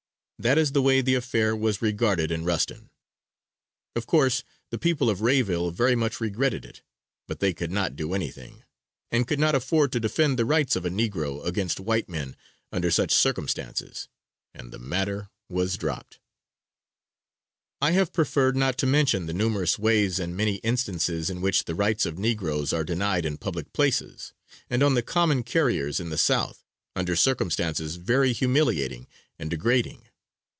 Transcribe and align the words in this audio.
That 0.41 0.57
is 0.57 0.71
the 0.71 0.81
way 0.81 1.01
the 1.01 1.13
affair 1.13 1.55
was 1.55 1.83
regarded 1.83 2.31
in 2.31 2.43
Ruston. 2.43 2.89
Of 3.95 4.07
course, 4.07 4.43
the 4.71 4.79
people 4.79 5.07
of 5.07 5.21
Rayville 5.21 5.69
very 5.69 5.93
much 5.95 6.19
regretted 6.19 6.65
it, 6.65 6.81
but 7.27 7.39
they 7.41 7.53
could 7.53 7.69
not 7.69 7.95
do 7.95 8.15
anything, 8.15 8.63
and 9.11 9.27
could 9.27 9.37
not 9.37 9.53
afford 9.53 9.91
to 9.91 9.99
defend 9.99 10.39
the 10.39 10.45
rights 10.45 10.75
of 10.75 10.83
a 10.83 10.89
negro 10.89 11.45
against 11.45 11.79
white 11.79 12.09
men 12.09 12.35
under 12.71 12.89
such 12.89 13.13
circumstances, 13.13 14.07
and 14.51 14.71
the 14.71 14.79
matter 14.79 15.29
dropped. 15.77 16.19
I 17.79 17.91
have 17.91 18.11
preferred 18.11 18.55
not 18.57 18.79
to 18.79 18.87
mention 18.87 19.27
the 19.27 19.33
numerous 19.35 19.77
ways 19.77 20.17
and 20.17 20.35
many 20.35 20.55
instances 20.63 21.29
in 21.29 21.41
which 21.41 21.65
the 21.65 21.75
rights 21.75 22.07
of 22.07 22.17
negroes 22.17 22.73
are 22.73 22.83
denied 22.83 23.27
in 23.27 23.37
public 23.37 23.73
places, 23.73 24.33
and 24.71 24.81
on 24.81 24.95
the 24.95 25.03
common 25.03 25.43
carriers 25.43 25.99
in 25.99 26.09
the 26.09 26.17
South, 26.17 26.65
under 26.95 27.15
circumstances 27.15 27.97
very 27.97 28.33
humiliating 28.33 29.07
and 29.37 29.51
degrading. 29.51 30.07